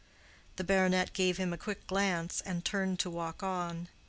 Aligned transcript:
The 0.55 0.63
baronet 0.63 1.13
gave 1.13 1.37
him 1.37 1.53
a 1.53 1.59
quick 1.59 1.85
glance, 1.85 2.41
and 2.43 2.65
turned 2.65 2.97
to 3.01 3.09
walk 3.11 3.43
on. 3.43 3.87